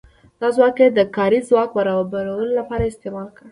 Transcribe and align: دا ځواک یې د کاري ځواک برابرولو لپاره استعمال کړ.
دا 0.39 0.47
ځواک 0.55 0.77
یې 0.81 0.87
د 0.91 0.99
کاري 1.15 1.39
ځواک 1.49 1.69
برابرولو 1.77 2.47
لپاره 2.59 2.83
استعمال 2.87 3.27
کړ. 3.37 3.45